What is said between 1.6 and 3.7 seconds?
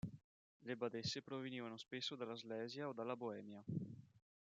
spesso dalla Slesia o dalla Boemia.